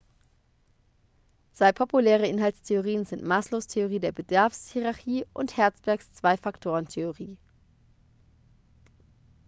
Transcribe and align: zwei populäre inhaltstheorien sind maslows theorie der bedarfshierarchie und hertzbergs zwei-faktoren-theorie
zwei 1.53 1.69
populäre 1.79 2.25
inhaltstheorien 2.29 3.05
sind 3.05 3.21
maslows 3.21 3.67
theorie 3.67 3.99
der 3.99 4.11
bedarfshierarchie 4.11 5.27
und 5.31 5.55
hertzbergs 5.57 6.11
zwei-faktoren-theorie 6.13 7.37